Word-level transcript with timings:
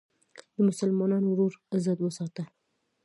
د 0.55 0.57
مسلمان 0.67 1.11
ورور 1.27 1.53
عزت 1.73 1.97
وساته. 2.01 2.43